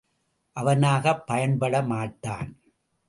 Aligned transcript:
அவனாகப் 0.57 1.23
பயன்பட 1.27 1.81
மாட்டான்! 1.83 2.51